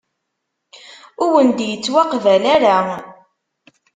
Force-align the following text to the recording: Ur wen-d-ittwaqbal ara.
Ur 1.23 1.29
wen-d-ittwaqbal 1.33 2.43
ara. 2.55 2.77